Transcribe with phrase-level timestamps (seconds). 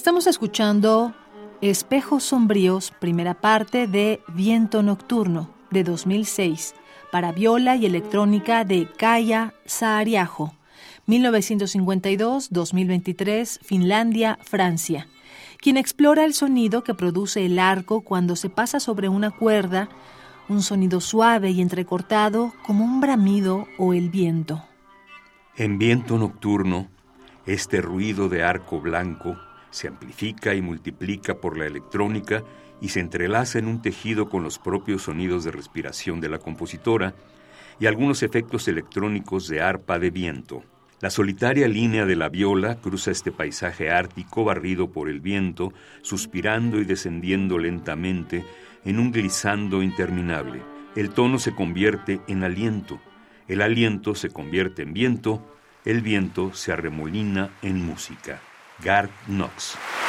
[0.00, 1.12] Estamos escuchando
[1.60, 6.74] Espejos Sombríos, primera parte de Viento Nocturno, de 2006,
[7.12, 10.54] para viola y electrónica de Kaya Saariajo,
[11.06, 15.06] 1952-2023, Finlandia, Francia,
[15.58, 19.90] quien explora el sonido que produce el arco cuando se pasa sobre una cuerda,
[20.48, 24.64] un sonido suave y entrecortado como un bramido o el viento.
[25.56, 26.88] En Viento Nocturno,
[27.44, 29.36] este ruido de arco blanco
[29.70, 32.44] se amplifica y multiplica por la electrónica
[32.80, 37.14] y se entrelaza en un tejido con los propios sonidos de respiración de la compositora
[37.78, 40.62] y algunos efectos electrónicos de arpa de viento.
[41.00, 46.78] La solitaria línea de la viola cruza este paisaje ártico barrido por el viento, suspirando
[46.78, 48.44] y descendiendo lentamente
[48.84, 50.62] en un glissando interminable.
[50.94, 53.00] El tono se convierte en aliento,
[53.48, 55.42] el aliento se convierte en viento,
[55.86, 58.40] el viento se arremolina en música.
[58.82, 59.99] Garth Knox.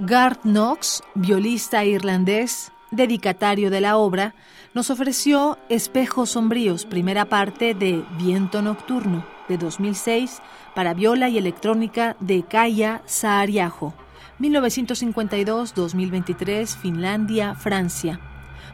[0.00, 4.36] Garth Knox, violista irlandés, dedicatario de la obra,
[4.72, 10.40] nos ofreció Espejos Sombríos, primera parte de Viento Nocturno, de 2006,
[10.76, 13.92] para viola y electrónica de Kaya Saariajo,
[14.38, 18.20] 1952-2023, Finlandia, Francia.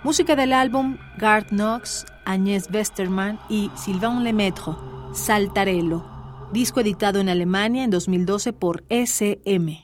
[0.02, 4.74] Música del álbum Garth Knox, Agnès Westermann y Sylvain Lemaitre,
[5.14, 6.04] Saltarello.
[6.52, 9.83] Disco editado en Alemania en 2012 por SM.